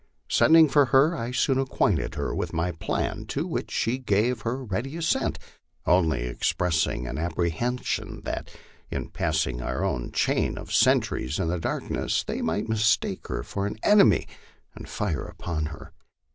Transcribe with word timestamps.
Sending 0.27 0.67
for 0.67 0.85
her, 0.85 1.15
I 1.15 1.29
soon 1.29 1.59
acquainted 1.59 2.15
her 2.15 2.33
with 2.33 2.53
my 2.53 2.71
plan, 2.71 3.27
to 3.27 3.45
which 3.45 3.69
she 3.69 3.99
gave 3.99 4.41
her 4.41 4.63
ready 4.65 4.97
assent, 4.97 5.37
only 5.85 6.21
expressing 6.21 7.05
an 7.05 7.19
apprehension 7.19 8.21
that 8.23 8.49
in 8.89 9.09
passing 9.09 9.61
our 9.61 9.83
own 9.85 10.11
chain 10.11 10.57
of 10.57 10.73
sentries 10.73 11.37
in 11.37 11.49
the 11.49 11.59
darkness, 11.59 12.23
they 12.23 12.41
might 12.41 12.67
mistake 12.67 13.27
her 13.27 13.43
for 13.43 13.67
an 13.67 13.77
enemy 13.83 14.27
and 14.73 14.89
fire 14.89 15.25
upon 15.27 15.67
her. 15.67 15.93